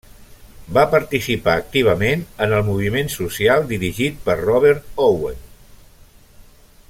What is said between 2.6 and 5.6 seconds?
moviment social dirigit per Robert Owen.